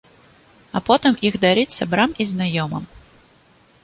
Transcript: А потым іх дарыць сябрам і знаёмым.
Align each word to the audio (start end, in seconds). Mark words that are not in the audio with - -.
А 0.77 0.79
потым 0.87 1.19
іх 1.29 1.37
дарыць 1.43 1.75
сябрам 1.79 2.15
і 2.25 2.27
знаёмым. 2.33 2.83